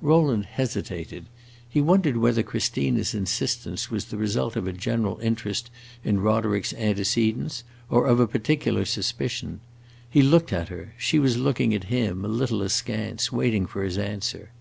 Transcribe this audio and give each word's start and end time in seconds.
Rowland 0.00 0.44
hesitated. 0.46 1.24
He 1.68 1.80
wondered 1.80 2.16
whether 2.16 2.44
Christina's 2.44 3.14
insistence 3.14 3.90
was 3.90 4.04
the 4.04 4.16
result 4.16 4.54
of 4.54 4.68
a 4.68 4.72
general 4.72 5.18
interest 5.18 5.72
in 6.04 6.20
Roderick's 6.20 6.72
antecedents 6.74 7.64
or 7.90 8.06
of 8.06 8.20
a 8.20 8.28
particular 8.28 8.84
suspicion. 8.84 9.58
He 10.08 10.22
looked 10.22 10.52
at 10.52 10.68
her; 10.68 10.94
she 10.98 11.18
was 11.18 11.36
looking 11.36 11.74
at 11.74 11.82
him 11.90 12.24
a 12.24 12.28
little 12.28 12.62
askance, 12.62 13.32
waiting 13.32 13.66
for 13.66 13.82
his 13.82 13.98
answer. 13.98 14.52